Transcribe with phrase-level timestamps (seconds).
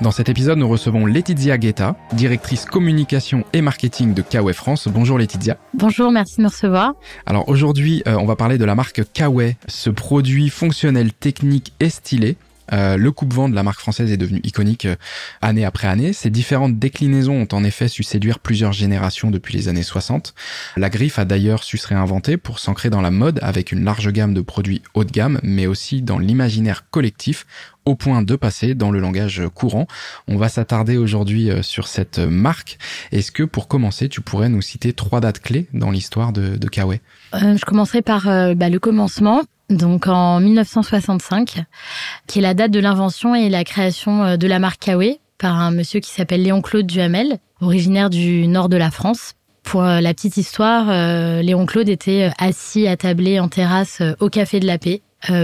[0.00, 4.88] Dans cet épisode, nous recevons Laetitia Guetta, directrice communication et marketing de Kawe France.
[4.88, 5.58] Bonjour Laetitia.
[5.74, 6.94] Bonjour, merci de me recevoir.
[7.26, 11.90] Alors aujourd'hui, euh, on va parler de la marque Kawe, ce produit fonctionnel, technique et
[11.90, 12.38] stylé
[12.72, 14.96] euh, le coupe-vent de la marque française est devenu iconique euh,
[15.42, 16.12] année après année.
[16.12, 20.34] Ces différentes déclinaisons ont en effet su séduire plusieurs générations depuis les années 60.
[20.76, 24.10] La griffe a d'ailleurs su se réinventer pour s'ancrer dans la mode avec une large
[24.10, 27.46] gamme de produits haut de gamme, mais aussi dans l'imaginaire collectif
[27.86, 29.86] au point de passer dans le langage courant.
[30.28, 32.78] On va s'attarder aujourd'hui euh, sur cette marque.
[33.10, 36.68] Est-ce que pour commencer, tu pourrais nous citer trois dates clés dans l'histoire de, de
[37.32, 41.64] Je commencerai par bah, le commencement donc en 1965,
[42.26, 45.56] qui est la date de l'invention et la création euh, de la marque Kawe par
[45.56, 49.34] un monsieur qui s'appelle Léon Claude Duhamel, originaire du nord de la France.
[49.62, 54.28] Pour euh, la petite histoire, euh, Léon Claude était assis à tabler en terrasse au
[54.28, 55.02] Café de la Paix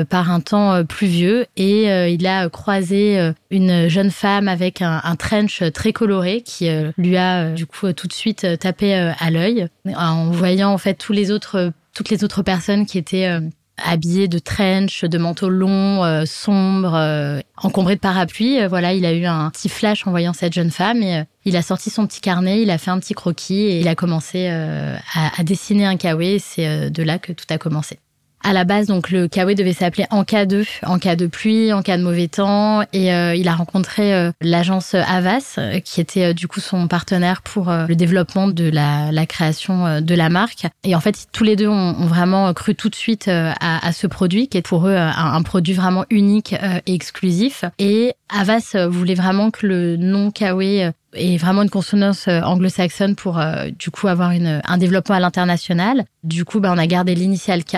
[0.09, 5.63] par un temps pluvieux et il a croisé une jeune femme avec un, un trench
[5.75, 10.73] très coloré qui lui a du coup tout de suite tapé à l'œil en voyant
[10.73, 13.39] en fait tous les autres toutes les autres personnes qui étaient
[13.83, 18.61] habillé de trench, de manteaux longs, euh, sombres, euh, encombré de parapluies.
[18.61, 21.57] Euh, voilà, il a eu un petit flash en voyant cette jeune femme et il
[21.57, 24.49] a sorti son petit carnet, il a fait un petit croquis et il a commencé
[24.49, 26.41] à, à, dessiner un kawaii.
[26.41, 27.99] C'est de là que tout a commencé.
[28.43, 31.73] À la base, donc le Kawe devait s'appeler En cas de, en cas de pluie,
[31.73, 36.01] en cas de mauvais temps, et euh, il a rencontré euh, l'agence Avas, euh, qui
[36.01, 40.67] était du coup son partenaire pour le développement de la, création de la marque.
[40.85, 44.47] Et en fait, tous les deux ont, vraiment cru tout de suite à, ce produit,
[44.49, 46.55] qui est pour eux un, un produit vraiment unique
[46.87, 47.65] et exclusif.
[47.79, 53.39] Et Avas voulait vraiment que le nom Kawe et vraiment une consonance euh, anglo-saxonne pour
[53.39, 56.05] euh, du coup avoir une, un développement à l'international.
[56.25, 57.77] Du coup, bah, on a gardé l'initial K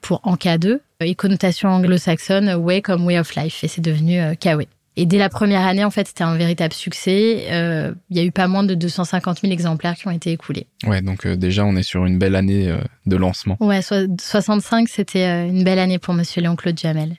[0.00, 4.34] pour en K2 et connotation anglo-saxonne way comme way of life et c'est devenu euh,
[4.34, 4.64] Kawe.
[4.94, 7.46] Et dès la première année, en fait, c'était un véritable succès.
[7.50, 10.66] Euh, il y a eu pas moins de 250 000 exemplaires qui ont été écoulés.
[10.86, 12.70] Ouais, donc déjà, on est sur une belle année
[13.06, 13.56] de lancement.
[13.60, 17.16] Ouais, 65, c'était une belle année pour Monsieur Léon-Claude Jamel.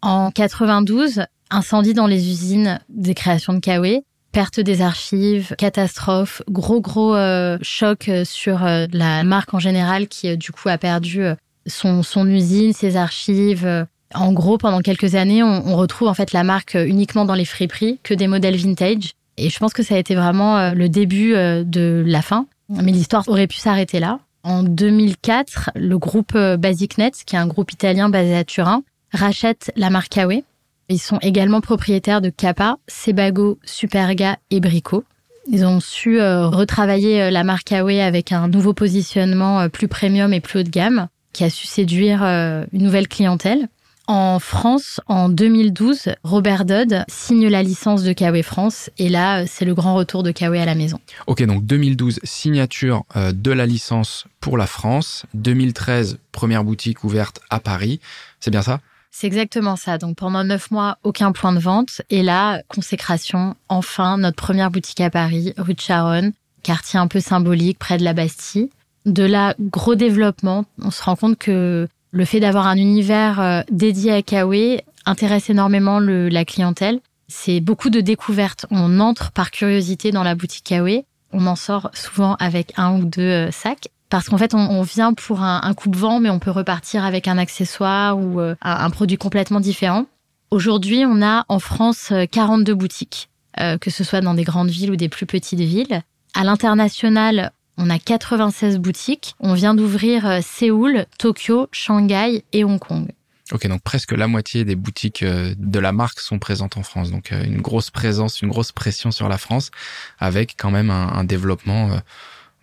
[0.00, 1.22] En 92,
[1.52, 7.58] incendie dans les usines des créations de Kawe perte des archives, catastrophe, gros gros euh,
[7.62, 11.22] choc euh, sur euh, la marque en général qui du coup a perdu
[11.66, 13.86] son, son usine, ses archives.
[14.14, 17.44] En gros, pendant quelques années, on, on, retrouve en fait la marque uniquement dans les
[17.44, 19.12] friperies, que des modèles vintage.
[19.36, 22.46] Et je pense que ça a été vraiment le début de la fin.
[22.68, 24.18] Mais l'histoire aurait pu s'arrêter là.
[24.42, 28.82] En 2004, le groupe BasicNet, qui est un groupe italien basé à Turin,
[29.12, 30.42] rachète la marque Kawe
[30.88, 35.04] ils sont également propriétaires de Kappa, Sebago, Superga et Brico.
[35.50, 39.88] Ils ont su euh, retravailler euh, la marque Awe avec un nouveau positionnement euh, plus
[39.88, 43.68] premium et plus haut de gamme, qui a su séduire une nouvelle clientèle.
[44.06, 49.64] En France, en 2012, Robert Dodd signe la licence de Kawe France et là, c'est
[49.64, 50.98] le grand retour de Kawe à la maison.
[51.26, 55.24] Ok, donc 2012, signature de la licence pour la France.
[55.34, 58.00] 2013, première boutique ouverte à Paris.
[58.40, 58.80] C'est bien ça?
[59.12, 59.98] C'est exactement ça.
[59.98, 62.00] Donc pendant neuf mois, aucun point de vente.
[62.08, 67.20] Et là, consécration, enfin, notre première boutique à Paris, rue de Charonne, quartier un peu
[67.20, 68.70] symbolique près de la Bastille.
[69.04, 70.64] De là, gros développement.
[70.80, 75.50] On se rend compte que le fait d'avoir un univers euh, dédié à Kawe intéresse
[75.50, 77.00] énormément le, la clientèle.
[77.28, 78.66] C'est beaucoup de découvertes.
[78.70, 81.04] On entre par curiosité dans la boutique Kawe.
[81.32, 85.14] On en sort souvent avec un ou deux euh, sacs parce qu'en fait, on, vient
[85.14, 89.58] pour un, coupe-vent, mais on peut repartir avec un accessoire ou euh, un, produit complètement
[89.58, 90.04] différent.
[90.50, 94.68] Aujourd'hui, on a en France 42 euh, boutiques, euh, que ce soit dans des grandes
[94.68, 96.02] villes ou des plus petites villes.
[96.34, 99.34] À l'international, on a 96 boutiques.
[99.40, 103.10] On vient d'ouvrir Séoul, Tokyo, Shanghai et Hong Kong.
[103.50, 107.10] Ok, donc presque la moitié des boutiques de la marque sont présentes en France.
[107.10, 109.70] Donc une grosse présence, une grosse pression sur la France,
[110.18, 111.98] avec quand même un, un développement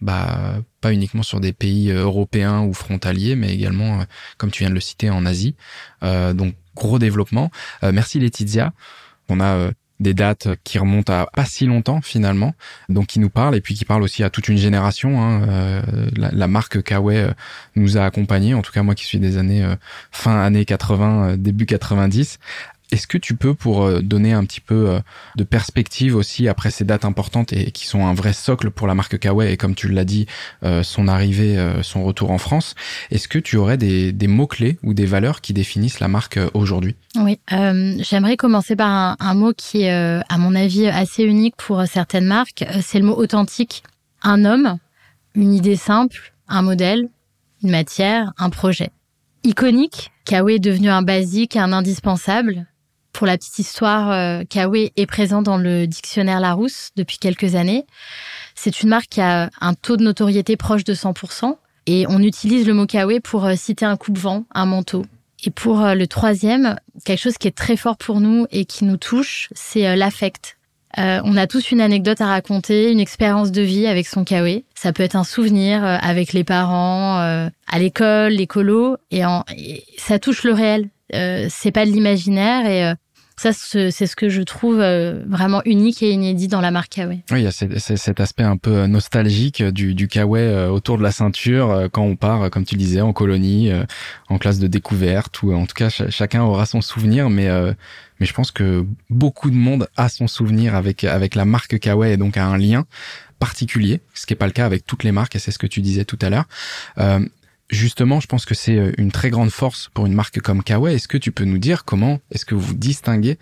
[0.01, 4.03] bah, pas uniquement sur des pays euh, européens ou frontaliers, mais également, euh,
[4.37, 5.55] comme tu viens de le citer, en Asie.
[6.03, 7.51] Euh, donc, gros développement.
[7.83, 8.71] merci Laetitia.
[9.27, 12.53] On a des dates qui remontent à pas si longtemps finalement,
[12.87, 15.21] donc qui nous parlent et puis qui parlent aussi à toute une génération.
[15.21, 15.81] Hein.
[16.15, 17.27] la, marque Kawaii
[17.75, 19.67] nous a accompagnés, en tout cas moi qui suis des années
[20.09, 22.39] fin années 80, début 90.
[22.91, 24.99] Est-ce que tu peux, pour euh, donner un petit peu euh,
[25.35, 28.95] de perspective aussi après ces dates importantes et qui sont un vrai socle pour la
[28.95, 30.25] marque Kawaii et comme tu l'as dit,
[30.63, 32.75] euh, son arrivée, son retour en France,
[33.11, 36.95] est-ce que tu aurais des, mots-clés ou des valeurs qui définissent la marque aujourd'hui?
[37.15, 41.83] Oui, j'aimerais commencer par un, un, mot qui est, à mon avis, assez unique pour
[41.85, 42.65] certaines marques.
[42.81, 43.83] C'est le mot authentique.
[44.21, 44.77] Un homme,
[45.35, 47.09] une idée simple, un modèle,
[47.63, 48.91] une matière, un projet.
[49.43, 52.67] Iconique, Kawaii est devenu un basique, un indispensable.
[53.19, 57.85] Pour la petite histoire, euh, Kawaii est présent dans le dictionnaire Larousse depuis quelques années.
[58.55, 61.57] C'est une marque qui a un taux de notoriété proche de 100%.
[61.85, 65.05] Et on utilise le mot Kawaii pour euh, citer un coupe-vent, un manteau.
[65.43, 68.85] Et pour euh, le troisième, quelque chose qui est très fort pour nous et qui
[68.85, 70.55] nous touche, c'est l'affect.
[70.95, 74.63] on a tous une anecdote à raconter, une expérience de vie avec son Kawaii.
[74.75, 79.23] Ça peut être un souvenir avec les parents, à l'école, l'écolo, et,
[79.97, 80.87] ça touche le réel.
[81.15, 82.93] Euh, c'est pas de l'imaginaire et euh,
[83.39, 87.23] ça, c'est ce que je trouve euh, vraiment unique et inédit dans la marque Kawaii.
[87.31, 91.11] Oui, il y a cet aspect un peu nostalgique du, du Kawaii autour de la
[91.11, 93.71] ceinture quand on part, comme tu disais, en colonie,
[94.27, 97.47] en classe de découverte, ou en tout cas, chacun aura son souvenir, mais
[98.19, 102.17] je pense que beaucoup de monde a son souvenir avec avec la marque Kawaii et
[102.17, 102.85] donc a un lien
[103.39, 105.67] particulier, ce qui n'est pas le cas avec toutes les marques, et c'est ce que
[105.67, 106.45] tu disais tout à l'heure.
[106.97, 107.19] Euh,
[107.69, 110.95] Justement, je pense que c'est euh, une très grande force pour une marque comme Kawaii.
[110.95, 113.37] Est-ce que tu peux nous dire comment est-ce que vous distinguez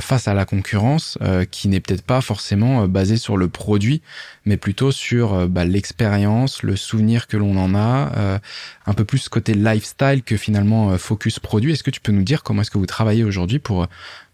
[0.00, 4.02] face à la concurrence euh, qui n'est peut-être pas forcément basée sur le produit,
[4.44, 8.40] mais plutôt sur bah, l'expérience, le souvenir que l'on en a,
[8.86, 11.72] un peu plus côté lifestyle que finalement focus produit.
[11.72, 13.86] Est-ce que tu peux nous dire comment est-ce que vous travaillez aujourd'hui pour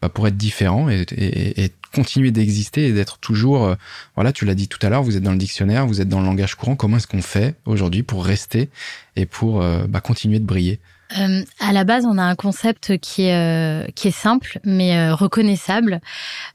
[0.03, 3.75] bah, pour être différent et, et, et continuer d'exister et d'être toujours, euh,
[4.17, 6.21] voilà, tu l'as dit tout à l'heure, vous êtes dans le dictionnaire, vous êtes dans
[6.21, 6.77] le langage courant.
[6.77, 8.69] Comment est-ce qu'on fait aujourd'hui pour rester
[9.17, 10.81] et pour euh, bah, continuer de briller?
[11.19, 16.00] Euh, à la base, on a un concept qui est qui est simple mais reconnaissable,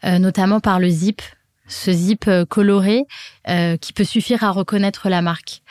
[0.04, 1.22] notamment par le zip,
[1.68, 3.06] ce zip coloré
[3.82, 5.62] qui peut suffire à reconnaître la marque.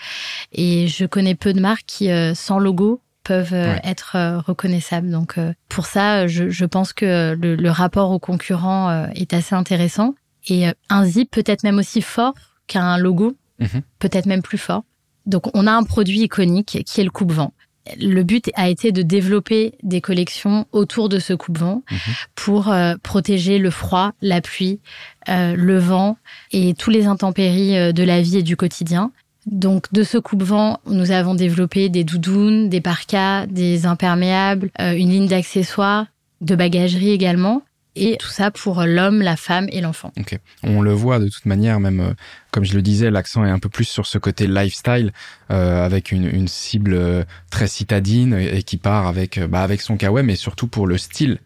[0.52, 5.10] Et je connais peu de marques qui, sans logo, peuvent euh, être euh, reconnaissables.
[5.10, 9.54] Donc euh, pour ça, je, je pense que le, le, rapport au concurrent est assez
[9.54, 10.14] intéressant.
[10.48, 12.32] Et un zip peut-être même aussi fort
[12.66, 13.82] qu'un logo, mhm.
[13.98, 14.84] peut-être même plus fort.
[15.26, 17.52] Donc on a un produit iconique qui est le coupe-vent.
[18.00, 21.98] Le but a été de développer des collections autour de ce coupe-vent mhm.
[22.34, 24.80] pour protéger le froid, la pluie,
[25.26, 26.16] le vent
[26.52, 29.12] et tous les intempéries de la vie et du quotidien.
[29.50, 35.10] Donc de ce coupe-vent, nous avons développé des doudounes, des parkas, des imperméables, euh, une
[35.10, 36.06] ligne d'accessoires,
[36.40, 37.62] de bagagerie également.
[37.98, 40.12] Et tout ça pour l'homme, la femme et l'enfant.
[40.18, 40.38] Ok.
[40.62, 42.12] On le voit de toute manière, même euh,
[42.50, 45.12] comme je le disais, l'accent est un peu plus sur ce côté lifestyle,
[45.50, 50.36] euh, avec une, cible très citadine et, qui part avec, bah, avec son kawaii, mais
[50.36, 51.38] surtout pour le style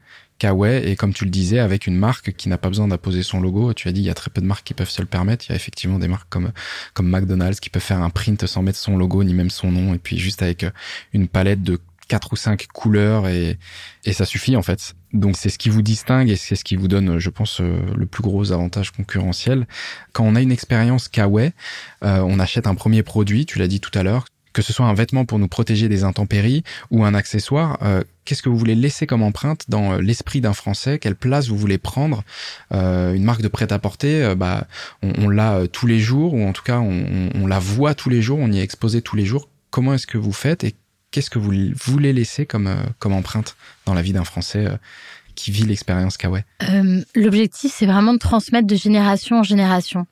[0.43, 3.41] Kawaii et comme tu le disais avec une marque qui n'a pas besoin d'apposer son
[3.41, 3.73] logo.
[3.75, 5.45] Tu as dit il y a très peu de marques qui peuvent se le permettre.
[5.47, 6.51] Il y a effectivement des marques comme
[6.95, 9.95] comme McDonald's qui peuvent faire un print sans mettre son logo ni même son nom
[9.95, 10.71] et puis juste avec euh,
[11.13, 11.79] une palette de
[12.09, 13.59] quatre ou cinq couleurs et,
[14.05, 14.95] et ça suffit en fait.
[15.13, 17.81] Donc c'est ce qui vous distingue et c'est ce qui vous donne, je pense, euh,
[17.97, 19.67] le plus gros avantage concurrentiel.
[20.13, 21.53] Quand on a une expérience Kawaii,
[22.05, 24.87] euh, on achète un premier produit, tu l'as dit tout à l'heure, que ce soit
[24.87, 28.75] un vêtement pour nous protéger des intempéries ou un accessoire, euh, qu'est-ce que vous voulez
[28.75, 30.99] laisser comme empreinte dans euh, l'esprit d'un Français?
[30.99, 32.23] Quelle place vous voulez prendre?
[32.71, 34.67] Une marque de prêt-à-porter, bah,
[35.03, 38.39] on, l'a tous les jours, ou en tout cas on, la voit tous les jours,
[38.41, 39.49] on y est exposé tous les jours.
[39.71, 40.65] Comment est-ce que vous faites
[41.13, 44.67] qu'est-ce que vous voulez laisser comme, comme empreinte dans la vie d'un Français
[45.37, 46.45] qui vit l'expérience Kawaii
[47.15, 50.07] L'objectif, c'est vraiment de transmettre de génération en génération.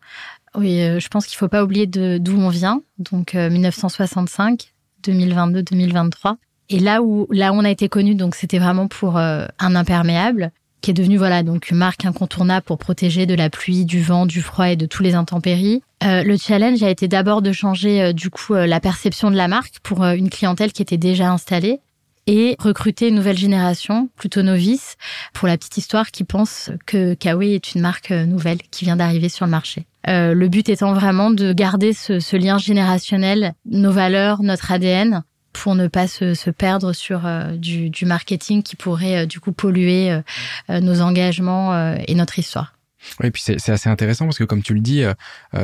[0.54, 5.62] Oui, euh, je pense qu'il ne faut pas oublier d'où on vient, donc 1965, 2022,
[5.62, 6.38] 2023.
[6.70, 10.52] Et là où là on a été connu, donc c'était vraiment pour euh, un imperméable
[10.80, 14.26] qui est devenu voilà donc une marque incontournable pour protéger de la pluie, du vent,
[14.26, 15.82] du froid et de tous les intempéries.
[16.02, 19.80] Euh, le challenge a été d'abord de changer du coup la perception de la marque
[19.82, 21.80] pour une clientèle qui était déjà installée
[22.26, 24.96] et recruter une nouvelle génération, plutôt novice,
[25.32, 29.28] pour la petite histoire, qui pense que Kawaii est une marque nouvelle qui vient d'arriver
[29.28, 29.86] sur le marché.
[30.08, 35.22] Euh, le but étant vraiment de garder ce, lien générationnel, nos valeurs, notre ADN,
[35.52, 40.20] pour ne pas se, perdre sur euh, du, marketing qui pourrait euh, du coup polluer
[40.68, 42.74] nos engagements et notre histoire.
[43.18, 45.04] Oui, et puis c'est assez intéressant parce que comme tu le dis,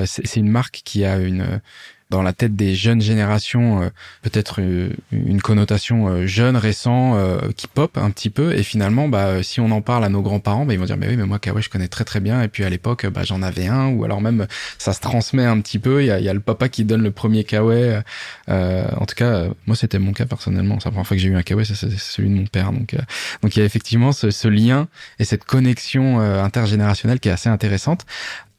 [0.06, 1.60] c'est une marque qui a une
[2.10, 3.88] dans la tête des jeunes générations euh,
[4.22, 7.16] peut-être euh, une connotation euh, jeune, récent,
[7.56, 8.54] qui pop un petit peu.
[8.54, 11.08] Et finalement, bah, si on en parle à nos grands-parents, bah, ils vont dire, mais
[11.08, 12.42] oui, mais moi, Kawaii, je connais très très bien.
[12.42, 13.88] Et puis à l'époque, bah, j'en avais un.
[13.88, 14.46] Ou alors même,
[14.78, 16.02] ça se transmet un petit peu.
[16.02, 18.02] Il y a, y a le papa qui donne le premier Kawaii.
[18.48, 20.78] en tout cas, moi, c'était mon cas personnellement.
[20.80, 22.72] C'est la première fois que j'ai eu un Kawaii, c'est celui de mon père.
[22.72, 22.94] Donc,
[23.42, 27.48] donc il y a effectivement ce, ce lien et cette connexion intergénérationnelle qui est assez
[27.48, 28.06] intéressante.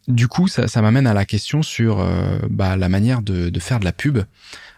[0.08, 3.60] Du coup, ça, ça m'amène à la question sur euh, bah, la manière de, de,
[3.60, 4.20] faire de la pub,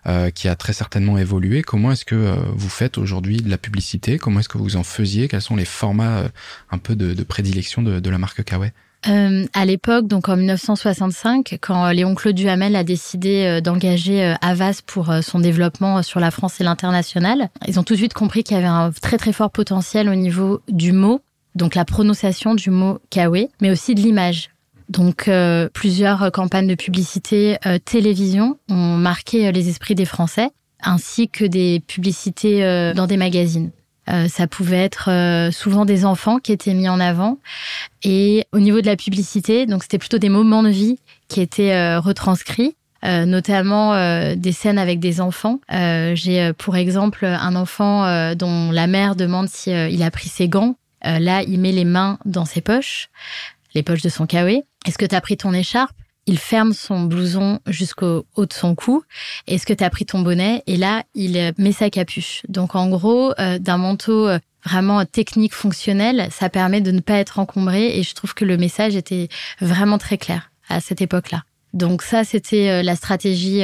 [0.08, 1.62] euh, qui a très certainement évolué.
[1.62, 4.18] Comment est-ce que euh, vous faites aujourd'hui de la publicité?
[4.18, 5.28] Comment est-ce que vous en faisiez?
[5.28, 6.24] Quels sont les formats
[6.72, 8.72] un peu de, de prédilection de, de, la marque Kawaii?
[9.08, 15.14] Euh, à l'époque, donc en 1965, quand Léon Claude Duhamel a décidé d'engager Avas pour
[15.22, 18.60] son développement sur la France et l'international, ils ont tout de suite compris qu'il y
[18.60, 21.22] avait un très très fort potentiel au niveau du mot,
[21.56, 24.50] donc la prononciation du mot Kawe, mais aussi de l'image.
[24.90, 30.50] Donc euh, plusieurs campagnes de publicité euh, télévision ont marqué euh, les esprits des Français,
[30.82, 33.72] ainsi que des publicités dans des magazines.
[34.30, 37.38] ça pouvait être souvent des enfants qui étaient mis en avant.
[38.04, 41.98] Et au niveau de la publicité, donc c'était plutôt des moments de vie qui étaient
[41.98, 42.78] retranscrits.
[43.04, 43.94] notamment
[44.36, 45.60] des scènes avec des enfants.
[45.70, 50.76] J'ai pour exemple un enfant dont la mère demande si il a pris ses gants.
[51.04, 53.10] là, il met les mains dans ses poches
[53.74, 54.64] les poches de son kawaii.
[54.86, 55.96] Est-ce que tu as pris ton écharpe?
[56.26, 59.04] Il ferme son blouson jusqu'au haut de son cou.
[59.48, 60.62] Est-ce que tu as pris ton bonnet?
[60.68, 62.44] Et là, il met sa capuche.
[62.48, 67.16] Donc en gros, euh, d'un manteau euh, vraiment technique fonctionnel, ça permet de ne pas
[67.16, 69.28] être encombré et je trouve que le message était
[69.60, 71.44] vraiment très clair à cette époque-là.
[71.74, 73.62] Donc ça, c'était euh, la stratégie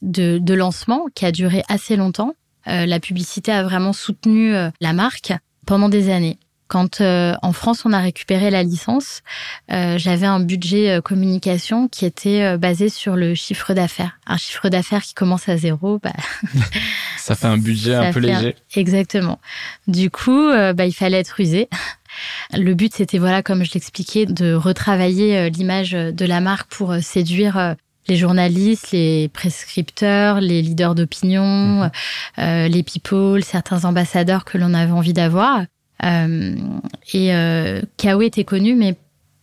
[0.00, 2.34] de, lancement qui a duré assez longtemps.
[2.66, 5.34] la publicité a vraiment soutenu la marque
[5.66, 6.38] pendant des années.
[6.74, 9.22] Quand euh, en France on a récupéré la licence,
[9.70, 14.18] euh, j'avais un budget euh, communication qui était basé sur le chiffre d'affaires.
[14.26, 16.10] Un chiffre d'affaires qui commence à zéro, bah,
[17.16, 18.56] ça fait un budget un peu léger.
[18.74, 19.38] Exactement.
[19.86, 21.68] Du coup, bah, il fallait être rusé.
[22.52, 27.76] Le but, c'était voilà, comme je l'expliquais, de retravailler l'image de la marque pour séduire
[28.08, 31.88] les journalistes, les prescripteurs, les leaders d'opinion,
[32.36, 32.66] mhm.
[32.66, 35.60] les people, certains ambassadeurs que l'on avait envie d'avoir.
[36.02, 36.56] Euh,
[37.12, 37.80] et euh,
[38.22, 38.96] était connu, mais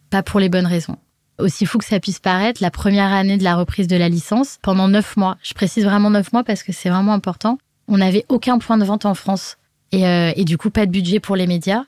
[0.10, 0.98] pas pour les bonnes raisons.
[1.40, 4.60] Aussi fou que ça puisse paraître, la première année de la reprise de la licence,
[4.62, 8.26] pendant neuf mois, je précise vraiment neuf mois parce que c'est vraiment important, on n'avait
[8.30, 9.58] aucun point de vente en France.
[9.92, 11.84] Et, euh, et, du coup, pas de budget pour les médias,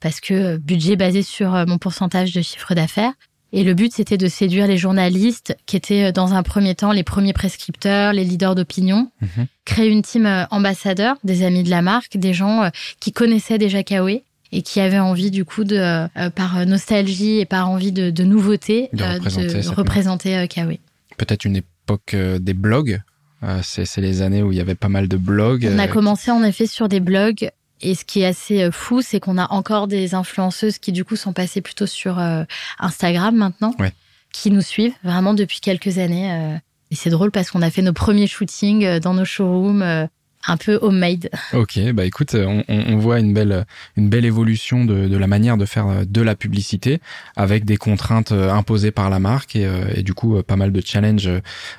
[0.00, 3.12] parce que budget basé sur mon pourcentage de chiffre d'affaires.
[3.56, 6.92] Et le but, c'était de séduire les journalistes qui étaient euh, dans un premier temps
[6.92, 9.46] les premiers prescripteurs, les leaders d'opinion, mhm.
[9.64, 12.68] créer une team euh, ambassadeur, des amis de la marque, des gens euh,
[13.00, 14.20] qui connaissaient déjà Kawe
[14.52, 18.90] et qui avaient envie du coup de, par nostalgie et par envie de, de nouveauté,
[18.92, 20.76] de représenter, représenter Kawe.
[21.16, 23.00] Peut-être une époque des blogs
[23.62, 25.68] c'est les années où il y avait pas mal de blogs.
[25.72, 29.02] On a commencé en effet sur des blogs et ce qui est assez euh, fou,
[29.02, 32.44] c'est qu'on a encore des influenceuses qui du coup sont passées plutôt sur euh,
[32.78, 33.74] Instagram maintenant,
[34.32, 36.32] qui nous suivent vraiment depuis quelques années.
[36.32, 36.56] Euh.
[36.90, 40.08] et c'est drôle parce qu'on a fait nos premiers shootings dans nos showrooms
[40.48, 41.28] un peu homemade.
[41.54, 43.66] Ok, bah écoute, on, on, voit une belle,
[43.96, 47.00] une belle évolution de, de, la manière de faire de la publicité
[47.34, 51.30] avec des contraintes imposées par la marque et, et du coup pas mal de challenges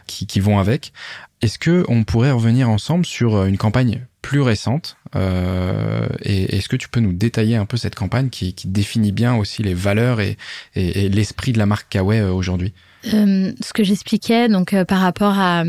[0.05, 0.91] qui, qui vont avec.
[1.41, 4.97] Est-ce que on pourrait revenir ensemble sur une campagne plus récente.
[5.15, 9.35] Euh, et est-ce que tu peux nous détailler un peu cette campagne qui, définit bien
[9.35, 10.37] aussi les valeurs et,
[10.75, 12.73] l'esprit de la marque Kawaii euh, aujourd'hui?
[13.13, 15.63] Euh, Ce que j'expliquais donc par rapport à,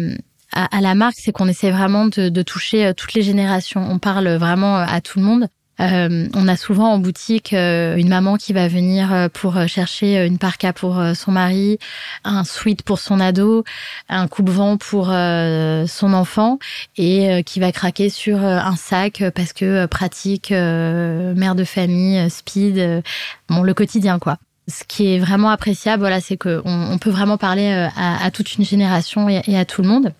[0.80, 3.86] la marque, c'est qu'on essaie vraiment de, toucher toutes les générations.
[3.88, 5.46] On parle vraiment à tout le monde.
[5.80, 10.26] Euh, on a souvent en boutique euh, une maman qui va venir euh, pour chercher
[10.26, 11.78] une parka pour son mari,
[12.24, 13.64] un sweat pour son ado,
[14.08, 16.58] un coupe-vent pour son enfant
[16.96, 23.02] et qui va craquer sur un sac parce que pratique, mère de famille, speed,
[23.48, 24.38] bon le quotidien quoi.
[24.68, 28.64] Ce qui est vraiment appréciable, voilà, c'est qu'on on peut vraiment parler à, toute une
[28.64, 30.12] génération et à tout le monde.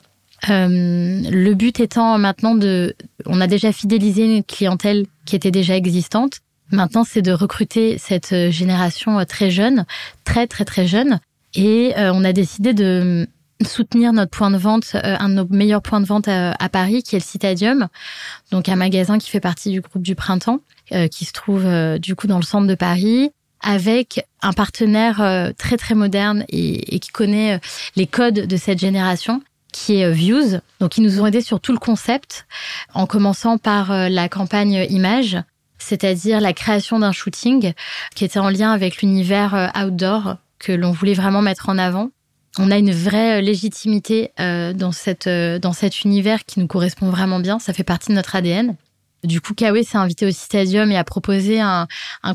[0.48, 0.68] Euh,
[1.30, 2.94] le but étant maintenant de,
[3.26, 6.40] on a déjà fidélisé une clientèle qui était déjà existante.
[6.70, 9.84] Maintenant, c'est de recruter cette génération très jeune,
[10.24, 11.18] très très très jeune,
[11.54, 13.26] et euh, on a décidé de
[13.66, 17.02] soutenir notre point de vente, euh, un de nos meilleurs points de vente à, Paris,
[17.02, 17.88] qui est le Citadium,
[18.52, 20.60] donc un magasin qui fait partie du groupe du Printemps,
[21.10, 21.66] qui se trouve
[21.98, 23.30] du coup dans le centre de Paris,
[23.60, 27.60] avec un partenaire très très moderne et, et qui connaît
[27.94, 29.42] les codes de cette génération
[29.72, 30.60] qui est euh, Views.
[30.80, 32.46] Donc, ils nous ont aidés sur tout le concept,
[32.94, 35.38] en commençant par euh, la campagne image,
[35.78, 37.72] c'est-à-dire la création d'un shooting
[38.14, 42.10] qui était en lien avec l'univers euh, outdoor que l'on voulait vraiment mettre en avant.
[42.58, 47.60] on a une vraie légitimité dans, cette, dans cet univers qui nous correspond vraiment bien.
[47.60, 48.74] Ça fait partie de notre ADN.
[49.24, 51.86] Du coup, Kawe s'est invité au Stadium et a proposé un,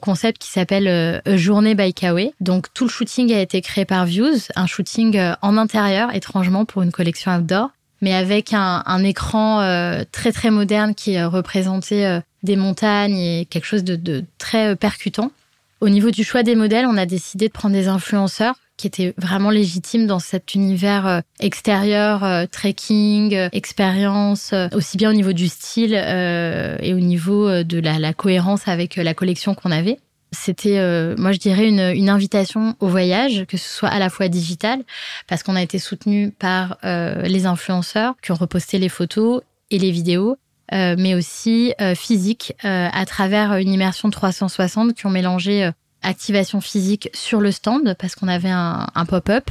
[0.02, 2.32] concept qui s'appelle Journée by Kawe.
[2.42, 6.82] Donc, tout le shooting a été créé par Views, un shooting en intérieur, étrangement, pour
[6.82, 7.70] une collection outdoor
[8.04, 13.63] mais avec un, écran euh, très très moderne qui représentait euh, des montagnes et quelque
[13.63, 15.32] chose de, très euh, percutant.
[15.80, 19.13] Au niveau du choix des modèles, on a décidé de prendre des influenceurs qui étaient
[19.18, 26.94] vraiment légitimes dans cet univers extérieur, trekking, expérience, aussi bien au niveau du style et
[26.94, 30.00] au niveau de la cohérence avec la collection qu'on avait.
[30.34, 34.10] C'était, euh, moi je dirais, une, une, invitation au voyage, que ce soit à la
[34.10, 34.84] fois digital,
[35.27, 39.77] parce qu'on a été soutenu par euh, les influenceurs qui ont reposté les photos et
[39.77, 40.38] les vidéos,
[40.74, 45.70] euh, mais aussi physique, à travers une immersion 360 qui ont mélangé
[46.03, 49.50] activation physique sur le stand, parce qu'on avait un, pop-up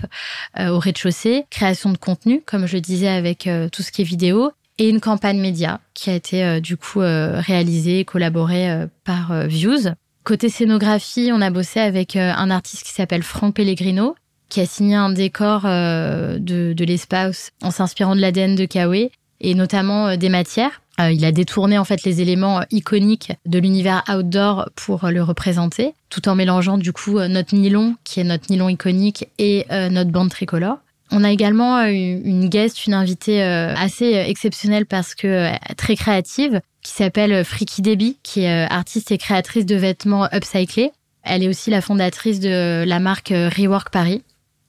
[0.59, 4.89] au rez-de-chaussée, création de contenu, comme je disais, avec tout ce qui est vidéo, et
[4.89, 9.93] une campagne média qui a été du coup réalisée et collaborée par Views.
[10.25, 14.15] Côté scénographie, on a bossé avec euh, un artiste qui s'appelle Franck Pellegrino,
[14.49, 19.11] qui a signé un décor euh, de, de l'espace en s'inspirant de l'ADN de Kawe
[19.41, 20.81] et notamment euh, des matières.
[21.11, 26.29] Il a détourné en fait les éléments iconiques de l'univers outdoor pour le représenter, tout
[26.29, 30.79] en mélangeant du coup notre nylon, qui est notre nylon iconique, et notre bande tricolore.
[31.11, 37.45] On a également une guest, une invitée assez exceptionnelle parce que très créative, qui s'appelle
[37.45, 40.93] Friki Debbie, qui est euh, artiste et créatrice de vêtements upcyclés.
[41.23, 44.23] Elle est aussi la fondatrice de la marque euh, Rework Paris.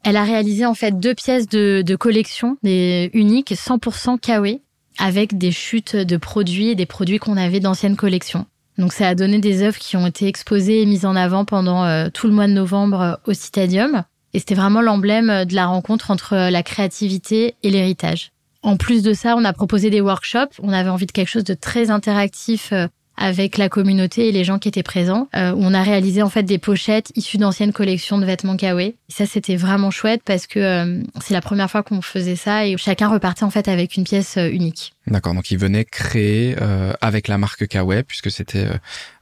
[0.03, 4.61] Elle a réalisé en fait deux pièces de, collection, des uniques, 100% kawaii,
[4.97, 8.45] avec des chutes de produits et des produits qu'on avait d'anciennes collections.
[8.77, 11.85] Donc ça a donné des œuvres qui ont été exposées et mises en avant pendant
[11.85, 14.03] euh, tout le mois de novembre au Citadium.
[14.33, 18.31] Et c'était vraiment l'emblème de la rencontre entre la créativité et l'héritage.
[18.63, 20.59] En plus de ça, on a proposé des workshops.
[20.61, 24.43] On avait envie de quelque chose de très interactif euh, avec la communauté et les
[24.43, 25.27] gens qui étaient présents.
[25.35, 28.95] Euh, on a réalisé en fait des pochettes issues d'anciennes collections de vêtements Kawaii.
[29.07, 32.77] ça, c'était vraiment chouette parce que euh, c'est la première fois qu'on faisait ça et
[32.77, 34.93] chacun repartait en fait avec une pièce unique.
[35.07, 36.55] D'accord, donc ils venaient créer
[37.01, 38.67] avec la marque Kawaii puisque c'était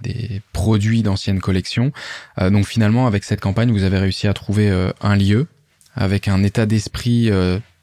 [0.02, 1.92] des produits d'anciennes collections.
[2.40, 4.70] donc finalement, avec cette campagne, vous avez réussi à trouver
[5.02, 5.48] un lieu
[5.96, 7.32] avec un état d'esprit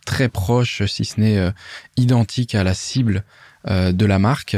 [0.08, 1.50] très proche, si ce n'est euh,
[1.98, 3.24] identique à la cible
[3.68, 4.56] euh, de la marque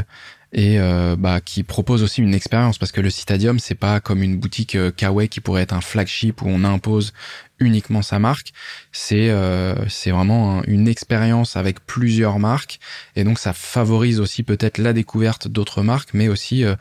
[0.52, 4.22] et euh, bah, qui propose aussi une expérience parce que le Citadium c'est pas comme
[4.22, 7.12] une boutique Kawaii qui pourrait être un flagship où on impose
[7.60, 8.52] uniquement sa marque.
[8.90, 12.80] C'est euh, c'est vraiment une expérience avec plusieurs marques
[13.14, 16.74] et donc ça favorise aussi peut-être la découverte d'autres marques, mais aussi euh,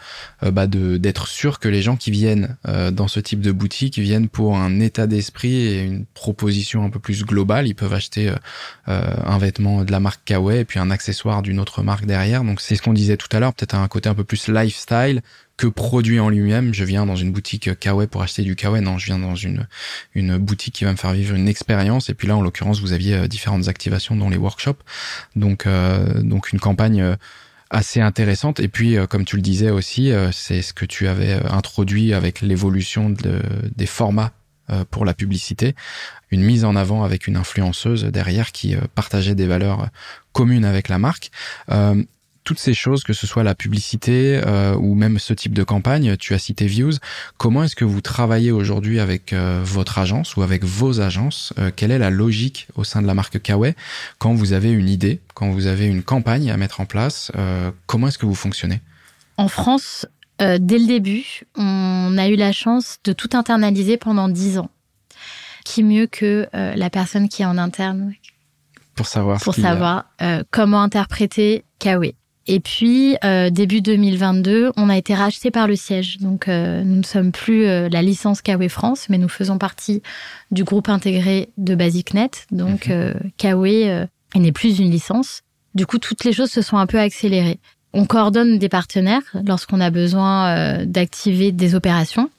[0.43, 2.57] euh, bah de d'être sûr que les gens qui viennent
[2.91, 6.99] dans ce type de boutique viennent pour un état d'esprit et une proposition un peu
[6.99, 7.67] plus globale.
[7.67, 8.33] Ils peuvent acheter
[8.85, 12.43] un vêtement de la marque Kawaii et puis un accessoire d'une autre marque derrière.
[12.43, 15.21] Donc c'est ce qu'on disait tout à l'heure, peut-être un côté un peu plus lifestyle
[15.57, 16.73] que produit en lui-même.
[16.73, 18.81] Je viens dans une boutique Kawaii pour acheter du Kawaii.
[18.81, 19.67] Non, je viens dans une,
[20.15, 22.09] une boutique qui va me faire vivre une expérience.
[22.09, 24.81] Et puis là, en l'occurrence, vous aviez euh, différentes activations dans les workshops.
[25.35, 27.15] Donc, euh, donc une campagne euh,
[27.69, 28.61] assez intéressante.
[28.61, 33.11] Et puis, comme tu le disais aussi, c'est ce que tu avais introduit avec l'évolution
[33.11, 33.43] de,
[33.75, 34.31] des formats
[34.89, 35.75] pour la publicité,
[36.31, 39.89] une mise en avant avec une influenceuse derrière qui partageait des valeurs
[40.33, 41.29] communes avec la marque
[42.43, 46.17] toutes ces choses, que ce soit la publicité euh, ou même ce type de campagne,
[46.17, 46.93] tu as cité Views,
[47.37, 51.71] comment est-ce que vous travaillez aujourd'hui avec euh, votre agence ou avec vos agences euh,
[51.75, 53.75] Quelle est la logique au sein de la marque Kawaii
[54.17, 57.31] quand vous avez une idée, quand vous avez une campagne à mettre en place
[57.85, 58.81] Comment est-ce que vous fonctionnez?
[59.37, 60.05] En France,
[60.39, 64.69] dès le début, on a eu la chance de tout internaliser pendant dix ans.
[65.65, 68.13] Qui mieux que la personne qui est en interne
[68.95, 70.05] pour savoir, pour savoir
[70.51, 72.15] comment interpréter Kawaii.
[72.51, 76.17] Et puis, euh, début 2022, on a été racheté par le siège.
[76.17, 80.01] Donc, euh, nous ne sommes plus euh, la licence Kawe France, mais nous faisons partie
[80.49, 82.31] du groupe intégré de BasicNet.
[82.49, 83.13] Donc, mhm.
[83.37, 85.43] Kawe n'est plus une licence.
[85.75, 87.59] Du coup, toutes les choses se sont un peu accélérées.
[87.93, 92.31] On coordonne des partenaires lorsqu'on a besoin d'activer des opérations.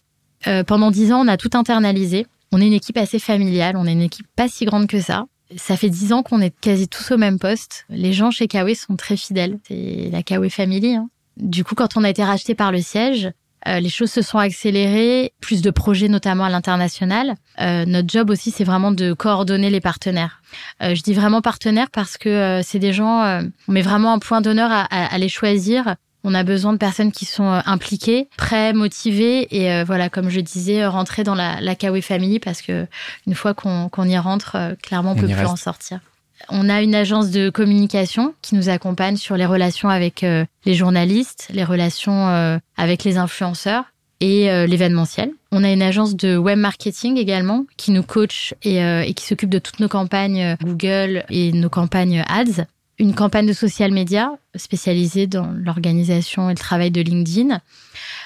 [0.66, 2.26] pendant dix ans, on a tout internalisé.
[2.50, 5.26] On est une équipe assez familiale, on est une équipe pas si grande que ça.
[5.56, 7.84] Ça fait dix ans qu'on est quasi tous au même poste.
[7.88, 9.58] Les gens chez Kawe sont très fidèles.
[9.66, 10.94] C'est la Kawe Family.
[10.94, 11.08] Hein.
[11.36, 13.30] Du coup, quand on a été racheté par le siège,
[13.68, 17.34] euh, les choses se sont accélérées, plus de projets notamment à l'international.
[17.60, 20.42] Euh, notre job aussi, c'est vraiment de coordonner les partenaires.
[20.82, 24.40] Euh, je dis vraiment partenaires parce que c'est des gens, on met vraiment un point
[24.40, 28.74] d'honneur à, à, les choisir On a besoin de personnes qui sont euh, impliquées, prêtes,
[28.74, 32.86] motivées et euh, voilà, comme je disais, rentrer dans la, la Kawe Family parce que
[33.26, 36.00] une fois qu'on y rentre, euh, clairement, on, peut plus en sortir.
[36.48, 40.22] On a une agence de communication qui nous accompagne sur les relations avec
[40.64, 43.84] les journalistes, les relations avec les influenceurs
[44.20, 45.32] et l'événementiel.
[45.52, 49.50] On a une agence de web marketing également qui nous coach et, et qui s'occupe
[49.50, 52.64] de toutes nos campagnes Google et nos campagnes ads
[53.00, 57.60] une campagne de social media spécialisée dans l'organisation et le travail de LinkedIn,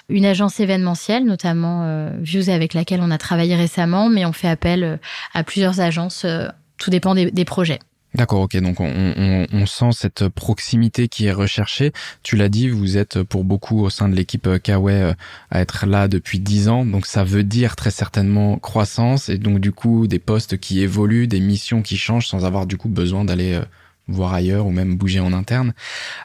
[0.08, 4.48] une agence événementielle, notamment euh, Views avec laquelle on a travaillé récemment, mais on fait
[4.48, 4.96] appel euh,
[5.32, 7.78] à plusieurs agences, euh, tout dépend des, projets.
[8.16, 8.56] D'accord, ok.
[8.56, 11.92] Donc on, sent cette proximité qui est recherchée.
[12.24, 15.14] Tu l'as dit, vous êtes pour beaucoup au sein de l'équipe Kawaii
[15.50, 16.84] à être là depuis dix ans.
[16.84, 21.28] Donc ça veut dire très certainement croissance et donc du coup des postes qui évoluent,
[21.28, 23.60] des missions qui changent sans avoir du coup besoin d'aller
[24.08, 25.74] voir ailleurs ou même bouger en interne.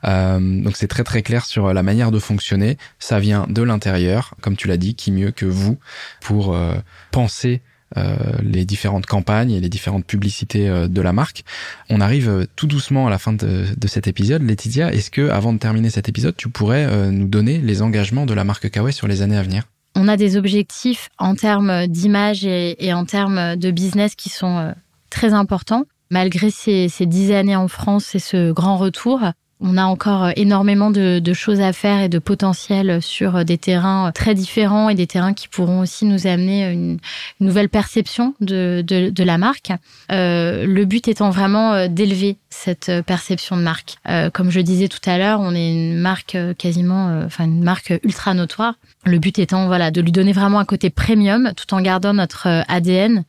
[0.06, 2.78] Euh, donc c'est très très clair sur la manière de fonctionner.
[3.00, 5.78] Ça vient de l'intérieur, comme tu l'as dit, qui mieux que vous
[6.22, 6.76] pour euh,
[7.12, 7.62] penser
[7.98, 11.44] euh, les différentes campagnes et les différentes publicités euh, de la marque.
[11.89, 14.44] On arrive euh, tout doucement à la fin de, cet épisode.
[14.44, 18.36] Laetitia, est-ce que avant de terminer cet épisode, tu pourrais nous donner les engagements de
[18.36, 19.63] la marque Kawaii sur les années à venir?
[19.96, 24.74] On a des objectifs en termes d'image et en termes de business qui sont
[25.10, 25.86] très importants.
[26.12, 29.22] Malgré ces, dix années en France et ce grand retour,
[29.62, 34.34] on a encore énormément de, choses à faire et de potentiel sur des terrains très
[34.34, 36.98] différents et des terrains qui pourront aussi nous amener une,
[37.39, 38.84] nouvelle perception de,
[39.24, 39.72] la marque.
[40.12, 43.98] Euh, le but étant vraiment euh, d'élever cette perception de marque.
[44.08, 47.93] Euh, comme je disais tout à l'heure, on est une marque quasiment, enfin une marque
[48.04, 48.76] ultra notoire.
[49.06, 52.48] Le but étant voilà de lui donner vraiment un côté premium tout en gardant notre
[52.67, 53.26] ADN,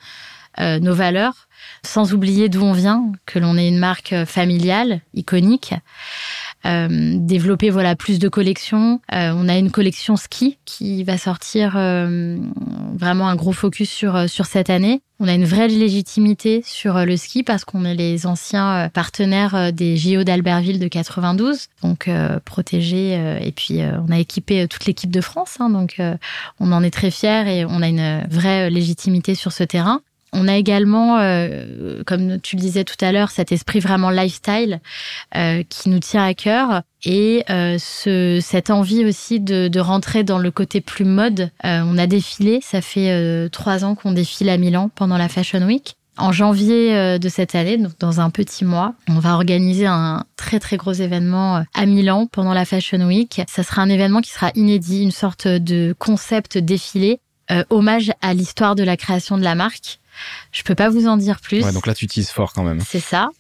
[0.59, 1.49] nos valeurs
[1.85, 5.75] sans oublier d'où on vient, que l'on est une marque familiale, iconique.
[6.67, 9.01] Euh, développer voilà plus de collections.
[9.15, 12.37] Euh, on a une collection ski qui va sortir euh,
[12.95, 15.01] vraiment un gros focus sur sur cette année.
[15.21, 19.97] On a une vraie légitimité sur le ski parce qu'on est les anciens partenaires des
[19.97, 22.09] JO d'Albertville de 92, donc
[22.47, 23.39] protégés.
[23.43, 26.01] et puis on a équipé toute l'équipe de France, hein, donc
[26.59, 30.01] on en est très fiers et on a une vraie légitimité sur ce terrain.
[30.33, 34.81] On a également, euh, comme tu le disais tout à l'heure, cet esprit vraiment lifestyle
[35.37, 40.23] euh, qui nous tient à cœur et euh, ce, cette envie aussi de, de, rentrer
[40.23, 41.51] dans le côté plus mode.
[41.65, 45.95] on a défilé, ça fait trois ans qu'on défile à Milan pendant la Fashion Week.
[46.19, 50.61] En janvier de cette année, donc dans un petit mois, on va organiser un très
[50.61, 53.41] très gros événement à Milan pendant la Fashion Week.
[53.49, 57.21] Ça sera un événement qui sera inédit, une sorte de concept défilé,
[57.71, 60.01] hommage à l'histoire de la création de la marque.
[60.53, 61.65] Je peux pas vous en dire plus.
[61.65, 62.81] Ouais, donc là, tu utilises fort quand même.
[62.87, 63.31] C'est ça.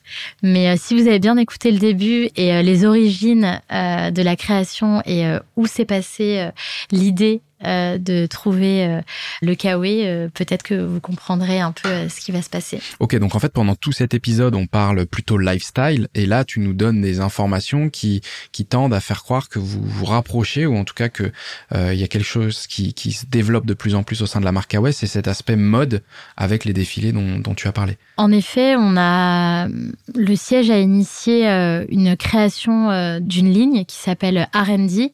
[0.42, 4.22] Mais euh, si vous avez bien écouté le début et euh, les origines euh, de
[4.22, 5.24] la création et
[5.56, 6.50] où s'est passée
[6.90, 9.02] l'idée euh, de trouver euh,
[9.42, 12.80] le kawaii, euh, peut-être que vous comprendrez un peu ce qui va se passer.
[13.00, 16.60] Ok, donc en fait pendant tout cet épisode, on parle plutôt lifestyle, et là tu
[16.60, 20.74] nous donnes des informations qui qui tendent à faire croire que vous vous rapprochez, ou
[20.74, 21.30] en tout cas que
[21.74, 24.40] il y a quelque chose qui qui se développe de plus en plus au sein
[24.40, 26.02] de la marque Kawaii, c'est cet aspect mode
[26.38, 27.98] avec les défilés dont, dont tu as parlé.
[28.16, 29.68] En effet, on a
[30.14, 31.46] le siège a initié
[31.90, 35.12] une création d'une ligne qui s'appelle R&D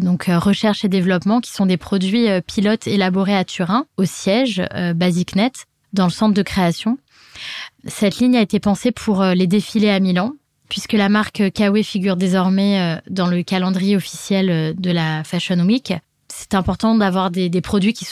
[0.00, 4.04] donc euh, recherche et développement, qui sont des produits euh, pilotes élaborés à Turin, au
[4.04, 4.62] siège
[4.94, 5.52] BasicNet,
[5.92, 6.98] dans le centre de création.
[7.86, 10.32] Cette ligne a été pensée pour les défilés à Milan,
[10.68, 15.92] puisque la marque Kawe figure désormais dans le calendrier officiel de la Fashion Week.
[16.28, 18.06] C'est important d'avoir des, produits qui,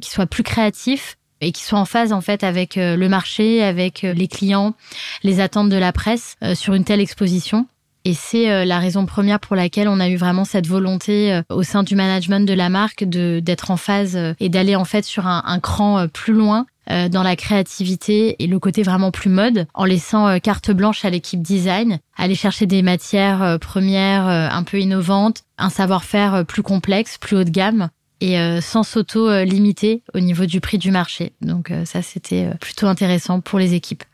[0.00, 4.02] qui soient plus créatifs et qui soient en phase en fait avec le marché, avec
[4.02, 4.74] les clients,
[5.22, 7.66] les attentes de la presse sur une telle exposition.
[8.06, 11.42] Et c'est euh, la raison première pour laquelle on a eu vraiment cette volonté euh,
[11.50, 14.84] au sein du management de la marque de d'être en phase euh, et d'aller en
[14.84, 16.66] fait sur un, un cran plus loin
[17.10, 21.42] dans la créativité et le côté vraiment plus mode, en laissant carte blanche à l'équipe
[21.42, 27.42] design, aller chercher des matières premières un peu innovantes, un savoir-faire plus complexe, plus haut
[27.42, 27.88] de gamme,
[28.20, 31.32] et sans s'auto-limiter au niveau du prix du marché.
[31.40, 34.04] Donc ça, c'était plutôt intéressant pour les équipes.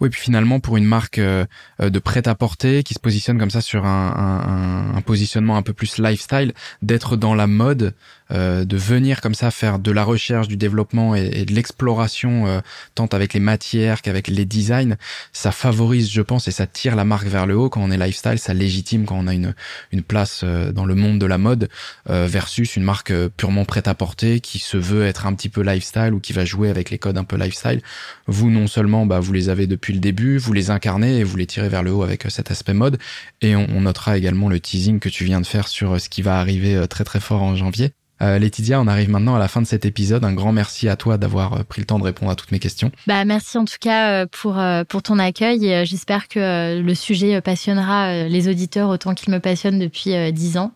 [0.00, 1.44] Oui, puis finalement, pour une marque euh,
[1.80, 5.72] euh, de prêt-à-porter qui se positionne comme ça sur un, un, un, positionnement un peu
[5.72, 7.94] plus lifestyle, d'être dans la mode,
[8.32, 12.60] euh, de venir comme ça faire de la recherche, du développement et, de l'exploration, euh,
[12.94, 14.96] tant avec les matières qu'avec les designs,
[15.32, 17.98] ça favorise, je pense, et ça tire la marque vers le haut quand on est
[17.98, 19.54] lifestyle, ça légitime quand on a une,
[19.92, 21.68] une place euh, dans le monde de la mode
[22.06, 26.12] versus une marque purement prête à porter qui se veut être un petit peu lifestyle
[26.12, 27.82] ou qui va jouer avec les codes un peu lifestyle.
[28.26, 31.36] Vous, non seulement, bah, vous les avez depuis le début, vous les incarnez et vous
[31.36, 32.98] les tirez vers le haut avec cet aspect mode.
[33.40, 36.22] Et on, on notera également le teasing que tu viens de faire sur ce qui
[36.22, 37.92] va arriver très très fort en janvier.
[38.22, 40.24] Euh, Laetitia, on arrive maintenant à la fin de cet épisode.
[40.24, 42.58] Un grand merci à toi d'avoir euh, pris le temps de répondre à toutes mes
[42.58, 42.90] questions.
[43.06, 45.86] Bah, merci en tout cas euh, pour, pour ton accueil.
[45.86, 50.72] J'espère que le sujet passionnera les auditeurs autant qu'il me passionne depuis dix ans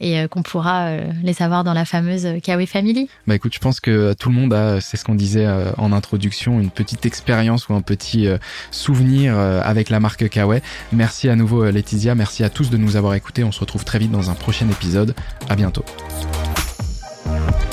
[0.00, 3.08] et qu'on pourra les savoir dans la fameuse Kawe Family.
[3.26, 5.46] Bah écoute, je pense que tout le monde a, c'est ce qu'on disait
[5.78, 8.28] en introduction, une petite expérience ou un petit
[8.70, 10.60] souvenir avec la marque Kawe.
[10.92, 13.44] Merci à nouveau Laetitia, merci à tous de nous avoir écoutés.
[13.44, 15.14] On se retrouve très vite dans un prochain épisode.
[15.48, 15.84] À bientôt.
[17.24, 17.63] Bye.